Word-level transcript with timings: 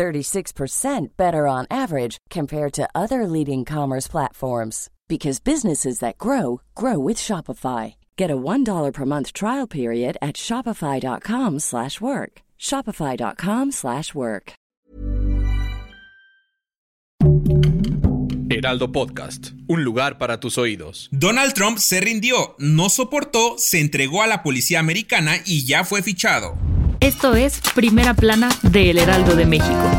36% 0.00 1.08
better 1.18 1.46
on 1.46 1.66
average 1.70 2.16
compared 2.30 2.72
to 2.72 2.88
other 2.94 3.26
leading 3.26 3.66
commerce 3.66 4.08
platforms 4.08 4.88
because 5.08 5.40
businesses 5.40 5.98
that 5.98 6.16
grow 6.16 6.62
grow 6.74 6.98
with 6.98 7.18
Shopify. 7.18 7.96
Get 8.16 8.30
a 8.30 8.36
$1 8.36 8.94
per 8.94 9.04
month 9.04 9.34
trial 9.34 9.66
period 9.66 10.16
at 10.22 10.36
shopify.com/work. 10.36 12.40
shopify.com/work. 12.58 14.52
Heraldo 18.50 18.90
Podcast, 18.90 19.52
un 19.68 19.84
lugar 19.84 20.18
para 20.18 20.40
tus 20.40 20.58
oídos. 20.58 21.08
Donald 21.12 21.54
Trump 21.54 21.78
se 21.78 22.00
rindió, 22.00 22.56
no 22.58 22.88
soportó, 22.88 23.54
se 23.58 23.78
entregó 23.80 24.22
a 24.22 24.26
la 24.26 24.42
policía 24.42 24.80
americana 24.80 25.36
y 25.46 25.66
ya 25.66 25.84
fue 25.84 26.02
fichado. 26.02 26.58
Esto 27.00 27.34
es 27.34 27.62
Primera 27.74 28.12
Plana 28.12 28.50
de 28.60 28.90
El 28.90 28.98
Heraldo 28.98 29.34
de 29.34 29.46
México. 29.46 29.90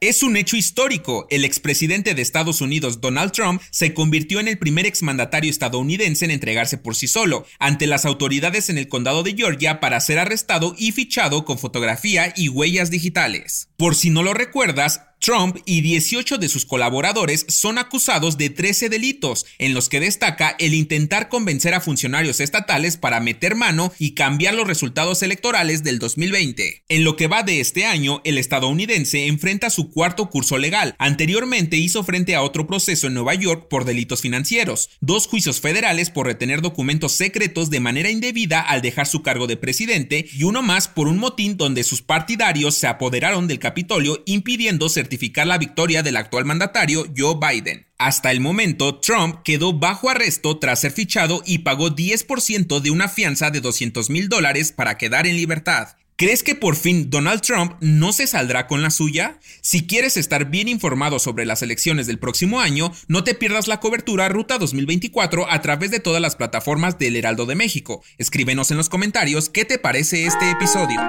Es 0.00 0.24
un 0.24 0.36
hecho 0.36 0.56
histórico. 0.56 1.26
El 1.30 1.44
expresidente 1.44 2.14
de 2.14 2.20
Estados 2.20 2.60
Unidos, 2.60 3.00
Donald 3.00 3.30
Trump, 3.30 3.62
se 3.70 3.94
convirtió 3.94 4.40
en 4.40 4.48
el 4.48 4.58
primer 4.58 4.86
exmandatario 4.86 5.50
estadounidense 5.50 6.24
en 6.24 6.32
entregarse 6.32 6.76
por 6.76 6.96
sí 6.96 7.06
solo 7.06 7.46
ante 7.60 7.86
las 7.86 8.04
autoridades 8.04 8.68
en 8.68 8.76
el 8.76 8.88
condado 8.88 9.22
de 9.22 9.34
Georgia 9.34 9.78
para 9.78 10.00
ser 10.00 10.18
arrestado 10.18 10.74
y 10.76 10.90
fichado 10.90 11.44
con 11.44 11.58
fotografía 11.58 12.34
y 12.36 12.48
huellas 12.48 12.90
digitales. 12.90 13.68
Por 13.76 13.96
si 13.96 14.10
no 14.10 14.22
lo 14.22 14.34
recuerdas, 14.34 15.00
Trump 15.24 15.56
y 15.64 15.80
18 15.80 16.36
de 16.36 16.50
sus 16.50 16.66
colaboradores 16.66 17.46
son 17.48 17.78
acusados 17.78 18.36
de 18.36 18.50
13 18.50 18.90
delitos, 18.90 19.46
en 19.58 19.72
los 19.72 19.88
que 19.88 19.98
destaca 19.98 20.54
el 20.58 20.74
intentar 20.74 21.30
convencer 21.30 21.72
a 21.72 21.80
funcionarios 21.80 22.40
estatales 22.40 22.98
para 22.98 23.20
meter 23.20 23.54
mano 23.54 23.90
y 23.98 24.12
cambiar 24.12 24.52
los 24.52 24.66
resultados 24.66 25.22
electorales 25.22 25.82
del 25.82 25.98
2020. 25.98 26.84
En 26.90 27.04
lo 27.04 27.16
que 27.16 27.26
va 27.26 27.42
de 27.42 27.60
este 27.60 27.86
año, 27.86 28.20
el 28.24 28.36
estadounidense 28.36 29.26
enfrenta 29.26 29.70
su 29.70 29.90
cuarto 29.90 30.28
curso 30.28 30.58
legal. 30.58 30.94
Anteriormente 30.98 31.78
hizo 31.78 32.04
frente 32.04 32.34
a 32.34 32.42
otro 32.42 32.66
proceso 32.66 33.06
en 33.06 33.14
Nueva 33.14 33.34
York 33.34 33.68
por 33.70 33.86
delitos 33.86 34.20
financieros, 34.20 34.90
dos 35.00 35.26
juicios 35.26 35.62
federales 35.62 36.10
por 36.10 36.26
retener 36.26 36.60
documentos 36.60 37.12
secretos 37.12 37.70
de 37.70 37.80
manera 37.80 38.10
indebida 38.10 38.60
al 38.60 38.82
dejar 38.82 39.06
su 39.06 39.22
cargo 39.22 39.46
de 39.46 39.56
presidente 39.56 40.26
y 40.34 40.42
uno 40.42 40.60
más 40.60 40.86
por 40.86 41.08
un 41.08 41.16
motín 41.16 41.56
donde 41.56 41.82
sus 41.82 42.02
partidarios 42.02 42.74
se 42.74 42.88
apoderaron 42.88 43.48
del 43.48 43.58
Capitolio 43.64 44.22
impidiendo 44.26 44.90
certificar 44.90 45.46
la 45.46 45.56
victoria 45.56 46.02
del 46.02 46.18
actual 46.18 46.44
mandatario 46.44 47.06
Joe 47.16 47.36
Biden. 47.40 47.86
Hasta 47.96 48.30
el 48.30 48.40
momento, 48.40 49.00
Trump 49.00 49.36
quedó 49.42 49.72
bajo 49.72 50.10
arresto 50.10 50.58
tras 50.58 50.82
ser 50.82 50.92
fichado 50.92 51.42
y 51.46 51.60
pagó 51.60 51.88
10% 51.88 52.80
de 52.80 52.90
una 52.90 53.08
fianza 53.08 53.50
de 53.50 53.62
200 53.62 54.10
mil 54.10 54.28
dólares 54.28 54.70
para 54.70 54.98
quedar 54.98 55.26
en 55.26 55.36
libertad. 55.36 55.96
¿Crees 56.16 56.42
que 56.42 56.54
por 56.54 56.76
fin 56.76 57.08
Donald 57.08 57.40
Trump 57.40 57.76
no 57.80 58.12
se 58.12 58.26
saldrá 58.26 58.66
con 58.66 58.82
la 58.82 58.90
suya? 58.90 59.38
Si 59.62 59.86
quieres 59.86 60.18
estar 60.18 60.50
bien 60.50 60.68
informado 60.68 61.18
sobre 61.18 61.46
las 61.46 61.62
elecciones 61.62 62.06
del 62.06 62.18
próximo 62.18 62.60
año, 62.60 62.92
no 63.08 63.24
te 63.24 63.34
pierdas 63.34 63.66
la 63.66 63.80
cobertura 63.80 64.28
Ruta 64.28 64.58
2024 64.58 65.50
a 65.50 65.62
través 65.62 65.90
de 65.90 66.00
todas 66.00 66.20
las 66.20 66.36
plataformas 66.36 66.98
del 66.98 67.16
Heraldo 67.16 67.46
de 67.46 67.54
México. 67.54 68.04
Escríbenos 68.18 68.70
en 68.70 68.76
los 68.76 68.90
comentarios 68.90 69.48
qué 69.48 69.64
te 69.64 69.78
parece 69.78 70.26
este 70.26 70.50
episodio. 70.50 71.00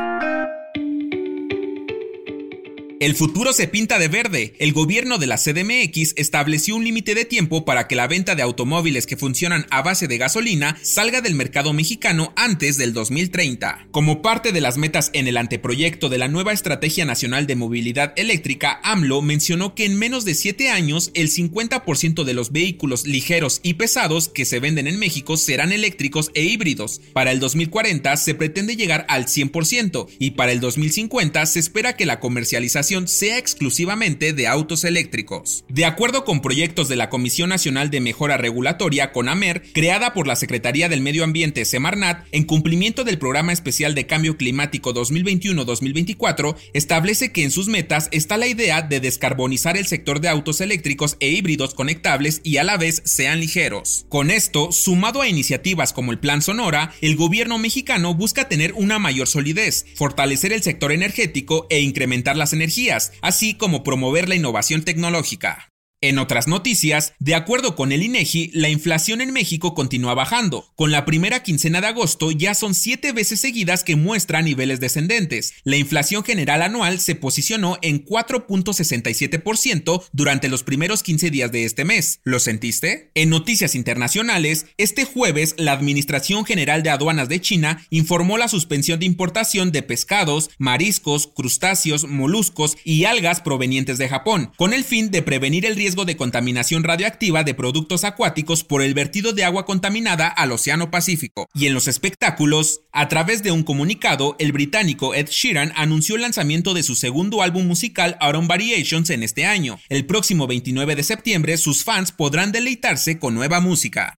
El 3.02 3.14
futuro 3.14 3.52
se 3.52 3.68
pinta 3.68 4.00
de 4.00 4.08
verde. 4.08 4.54
El 4.58 4.72
gobierno 4.72 5.18
de 5.18 5.28
la 5.28 5.36
CDMX 5.36 6.14
estableció 6.16 6.78
un 6.78 6.86
límite 6.86 7.14
de 7.14 7.26
tiempo 7.26 7.66
para 7.66 7.90
que 7.90 7.96
la 7.96 8.08
venta 8.08 8.36
de 8.36 8.42
automóviles 8.42 9.06
que 9.06 9.18
funcionan 9.18 9.68
a 9.70 9.82
base 9.82 10.08
de 10.08 10.18
gasolina 10.18 10.78
salga 10.82 11.20
del 11.20 11.36
mercado 11.36 11.74
mexicano 11.74 12.32
antes 12.38 12.78
del 12.78 12.94
2030. 12.94 13.90
Como 13.92 14.22
parte 14.22 14.54
de 14.54 14.62
las 14.62 14.78
metas 14.78 15.10
en 15.12 15.28
el 15.28 15.36
anteproyecto 15.36 16.08
de 16.08 16.20
la 16.20 16.30
nueva 16.30 16.54
Estrategia 16.54 17.04
Nacional 17.04 17.48
de 17.48 17.58
Movilidad 17.58 18.14
Eléctrica, 18.16 18.80
AMLO 18.82 19.22
mencionó 19.22 19.76
que 19.76 19.84
en 19.84 20.00
menos 20.00 20.24
de 20.24 20.34
7 20.34 20.70
años 20.70 21.12
el 21.16 21.30
50% 21.30 22.24
de 22.24 22.34
los 22.34 22.54
vehículos 22.54 23.06
ligeros 23.06 23.60
y 23.62 23.74
pesados 23.74 24.30
que 24.30 24.46
se 24.46 24.62
venden 24.62 24.88
en 24.88 25.00
México 25.00 25.36
serán 25.36 25.74
eléctricos 25.74 26.32
e 26.34 26.44
híbridos. 26.44 27.02
Para 27.12 27.34
el 27.34 27.42
2040 27.42 28.16
se 28.16 28.36
pretende 28.36 28.78
llegar 28.78 29.06
al 29.10 29.26
100% 29.26 30.08
y 30.18 30.32
para 30.32 30.54
el 30.54 30.62
2050 30.62 31.46
se 31.46 31.60
espera 31.60 31.98
que 31.98 32.06
la 32.06 32.22
comercialización 32.22 32.85
sea 32.86 33.38
exclusivamente 33.38 34.34
de 34.34 34.48
autos 34.48 34.84
eléctricos. 34.84 35.66
De 35.70 35.86
acuerdo 35.86 36.24
con 36.24 36.42
proyectos 36.42 36.88
de 36.88 36.96
la 36.96 37.10
Comisión 37.10 37.50
Nacional 37.50 37.90
de 37.90 38.00
Mejora 38.00 38.38
Regulatoria, 38.38 39.12
CONAMER, 39.12 39.64
creada 39.74 40.14
por 40.14 40.28
la 40.28 40.36
Secretaría 40.36 40.88
del 40.90 41.02
Medio 41.02 41.24
Ambiente, 41.24 41.66
Semarnat, 41.66 42.26
en 42.32 42.44
cumplimiento 42.44 43.04
del 43.04 43.18
Programa 43.18 43.54
Especial 43.54 43.96
de 43.96 44.06
Cambio 44.06 44.38
Climático 44.38 44.94
2021-2024, 44.94 46.56
establece 46.74 47.32
que 47.32 47.44
en 47.44 47.52
sus 47.52 47.68
metas 47.68 48.10
está 48.12 48.38
la 48.38 48.48
idea 48.48 48.82
de 48.82 49.00
descarbonizar 49.00 49.78
el 49.78 49.88
sector 49.88 50.22
de 50.22 50.30
autos 50.30 50.62
eléctricos 50.62 51.18
e 51.20 51.30
híbridos 51.30 51.74
conectables 51.74 52.42
y 52.44 52.58
a 52.58 52.64
la 52.64 52.78
vez 52.78 53.02
sean 53.06 53.40
ligeros. 53.40 54.06
Con 54.10 54.30
esto, 54.30 54.72
sumado 54.72 55.22
a 55.22 55.28
iniciativas 55.28 55.94
como 55.94 56.12
el 56.12 56.20
Plan 56.20 56.42
Sonora, 56.42 56.94
el 57.02 57.16
gobierno 57.16 57.58
mexicano 57.58 58.14
busca 58.14 58.48
tener 58.48 58.74
una 58.74 59.00
mayor 59.00 59.28
solidez, 59.28 59.86
fortalecer 59.96 60.54
el 60.54 60.64
sector 60.64 60.92
energético 60.92 61.68
e 61.70 61.80
incrementar 61.80 62.38
las 62.38 62.54
energías 62.54 62.75
así 63.22 63.54
como 63.54 63.84
promover 63.84 64.30
la 64.30 64.36
innovación 64.36 64.84
tecnológica. 64.84 65.75
En 66.02 66.20
otras 66.20 66.48
noticias, 66.48 67.14
de 67.20 67.36
acuerdo 67.36 67.76
con 67.76 67.92
el 67.92 68.04
INEGI, 68.04 68.52
la 68.54 68.70
inflación 68.70 69.22
en 69.22 69.32
México 69.32 69.74
continúa 69.74 70.14
bajando. 70.14 70.72
Con 70.76 70.92
la 70.92 71.06
primera 71.06 71.42
quincena 71.42 71.80
de 71.82 71.88
agosto 71.88 72.32
ya 72.32 72.54
son 72.54 72.76
siete 72.76 73.14
veces 73.14 73.40
seguidas 73.40 73.84
que 73.84 73.96
muestra 73.96 74.42
niveles 74.42 74.80
descendentes. 74.82 75.54
La 75.64 75.78
inflación 75.78 76.24
general 76.24 76.62
anual 76.62 77.00
se 77.00 77.16
posicionó 77.16 77.78
en 77.82 78.06
4.67% 78.06 80.04
durante 80.12 80.50
los 80.50 80.64
primeros 80.64 81.02
15 81.02 81.32
días 81.32 81.52
de 81.52 81.64
este 81.64 81.86
mes. 81.86 82.20
¿Lo 82.24 82.40
sentiste? 82.40 83.10
En 83.16 83.30
noticias 83.30 83.74
internacionales, 83.74 84.66
este 84.78 85.06
jueves 85.06 85.56
la 85.58 85.72
Administración 85.72 86.46
General 86.46 86.84
de 86.84 86.90
Aduanas 86.90 87.30
de 87.30 87.40
China 87.42 87.88
informó 87.90 88.38
la 88.38 88.50
suspensión 88.50 89.00
de 89.00 89.06
importación 89.06 89.72
de 89.72 89.82
pescados, 89.82 90.50
mariscos, 90.58 91.28
crustáceos, 91.28 92.06
moluscos 92.08 92.76
y 92.84 93.06
algas 93.06 93.40
provenientes 93.42 93.98
de 93.98 94.10
Japón, 94.10 94.52
con 94.58 94.74
el 94.74 94.84
fin 94.84 95.10
de 95.10 95.22
prevenir 95.22 95.66
el 95.66 95.76
riesgo 95.76 95.85
de 95.94 96.18
contaminación 96.18 96.84
radioactiva 96.84 97.44
de 97.44 97.54
productos 97.54 98.04
acuáticos 98.04 98.64
por 98.64 98.82
el 98.82 98.96
vertido 98.96 99.34
de 99.34 99.44
agua 99.44 99.68
contaminada 99.68 100.28
al 100.28 100.52
Océano 100.52 100.90
Pacífico. 100.90 101.48
Y 101.54 101.68
en 101.68 101.76
los 101.76 101.88
espectáculos, 101.88 102.82
a 102.92 103.08
través 103.08 103.44
de 103.44 103.52
un 103.52 103.62
comunicado, 103.62 104.36
el 104.40 104.52
británico 104.52 105.14
Ed 105.14 105.28
Sheeran 105.30 105.72
anunció 105.76 106.16
el 106.16 106.24
lanzamiento 106.24 106.74
de 106.74 106.82
su 106.82 106.96
segundo 106.96 107.44
álbum 107.44 107.68
musical 107.68 108.18
Autumn 108.20 108.48
Variations 108.48 109.12
en 109.12 109.22
este 109.22 109.46
año. 109.46 109.80
El 109.90 110.08
próximo 110.08 110.48
29 110.48 110.96
de 110.96 111.04
septiembre 111.04 111.58
sus 111.58 111.84
fans 111.84 112.12
podrán 112.12 112.52
deleitarse 112.52 113.20
con 113.20 113.36
nueva 113.36 113.60
música. 113.60 114.16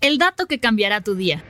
El 0.00 0.18
dato 0.18 0.46
que 0.46 0.58
cambiará 0.58 1.00
tu 1.00 1.14
día. 1.14 1.44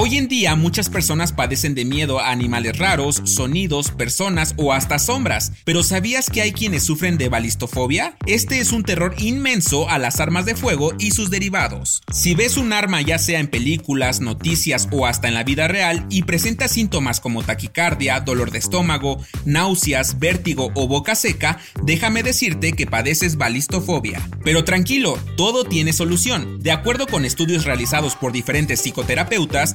Hoy 0.00 0.16
en 0.16 0.28
día 0.28 0.54
muchas 0.54 0.88
personas 0.88 1.32
padecen 1.32 1.74
de 1.74 1.84
miedo 1.84 2.20
a 2.20 2.30
animales 2.30 2.78
raros, 2.78 3.20
sonidos, 3.24 3.90
personas 3.90 4.54
o 4.56 4.72
hasta 4.72 5.00
sombras, 5.00 5.50
pero 5.64 5.82
¿sabías 5.82 6.30
que 6.30 6.40
hay 6.40 6.52
quienes 6.52 6.84
sufren 6.84 7.18
de 7.18 7.28
balistofobia? 7.28 8.16
Este 8.24 8.60
es 8.60 8.70
un 8.70 8.84
terror 8.84 9.16
inmenso 9.18 9.90
a 9.90 9.98
las 9.98 10.20
armas 10.20 10.46
de 10.46 10.54
fuego 10.54 10.92
y 11.00 11.10
sus 11.10 11.30
derivados. 11.30 12.02
Si 12.12 12.36
ves 12.36 12.58
un 12.58 12.72
arma 12.72 13.02
ya 13.02 13.18
sea 13.18 13.40
en 13.40 13.48
películas, 13.48 14.20
noticias 14.20 14.86
o 14.92 15.04
hasta 15.04 15.26
en 15.26 15.34
la 15.34 15.42
vida 15.42 15.66
real 15.66 16.06
y 16.10 16.22
presenta 16.22 16.68
síntomas 16.68 17.18
como 17.18 17.42
taquicardia, 17.42 18.20
dolor 18.20 18.52
de 18.52 18.58
estómago, 18.58 19.20
náuseas, 19.46 20.20
vértigo 20.20 20.70
o 20.76 20.86
boca 20.86 21.16
seca, 21.16 21.58
déjame 21.82 22.22
decirte 22.22 22.72
que 22.72 22.86
padeces 22.86 23.36
balistofobia. 23.36 24.24
Pero 24.44 24.62
tranquilo, 24.62 25.18
todo 25.36 25.64
tiene 25.64 25.92
solución. 25.92 26.62
De 26.62 26.70
acuerdo 26.70 27.08
con 27.08 27.24
estudios 27.24 27.64
realizados 27.64 28.14
por 28.14 28.30
diferentes 28.30 28.80
psicoterapeutas, 28.80 29.74